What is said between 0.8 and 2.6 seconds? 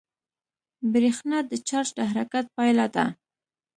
برېښنا د چارج د حرکت